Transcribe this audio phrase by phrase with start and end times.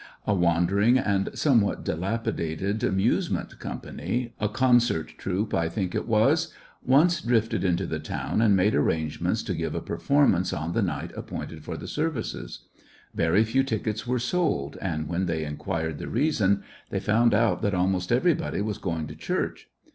[0.25, 5.53] A 53 ^ecottections of a wandering and somewhat dilapidated amuse ment company— a concert troupe,
[5.53, 6.51] I think it was—
[6.83, 11.11] once drifted into the town and made arrangements to give a performance on the night
[11.15, 12.65] appointed for the services.
[13.13, 17.75] Very few tickets were sold, and when they inquired the reason they found out that
[17.75, 19.69] almost everybody was going to church.